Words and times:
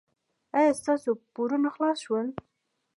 ایا 0.57 0.71
ستاسو 0.79 1.09
پورونه 1.33 1.69
خلاص 1.75 1.97
شول؟ 2.05 2.27